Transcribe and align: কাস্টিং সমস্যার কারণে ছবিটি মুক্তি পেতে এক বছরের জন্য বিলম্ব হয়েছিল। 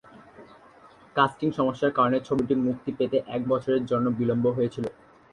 কাস্টিং 1.15 1.49
সমস্যার 1.51 1.91
কারণে 1.91 2.17
ছবিটি 2.27 2.53
মুক্তি 2.65 2.91
পেতে 2.97 3.17
এক 3.27 3.41
বছরের 3.47 3.83
জন্য 3.85 4.05
বিলম্ব 4.19 4.45
হয়েছিল। 4.57 4.85